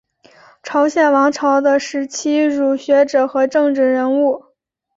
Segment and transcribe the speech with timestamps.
[0.63, 4.45] 朝鲜王朝的时期儒学者和政治人物。